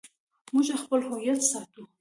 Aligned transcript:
موږ 0.53 0.67
خپل 0.83 0.99
هویت 1.11 1.39
ساتو 1.49 1.81